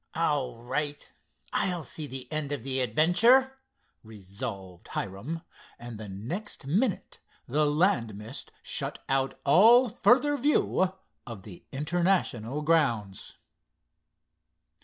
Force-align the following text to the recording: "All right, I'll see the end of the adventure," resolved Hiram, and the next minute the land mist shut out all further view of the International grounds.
"All 0.15 0.57
right, 0.57 1.11
I'll 1.53 1.83
see 1.83 2.07
the 2.07 2.27
end 2.31 2.51
of 2.51 2.63
the 2.63 2.79
adventure," 2.79 3.59
resolved 4.01 4.87
Hiram, 4.87 5.43
and 5.77 5.99
the 5.99 6.09
next 6.09 6.65
minute 6.65 7.19
the 7.47 7.67
land 7.67 8.15
mist 8.15 8.51
shut 8.63 9.03
out 9.07 9.39
all 9.45 9.89
further 9.89 10.37
view 10.37 10.91
of 11.27 11.43
the 11.43 11.65
International 11.71 12.63
grounds. 12.63 13.37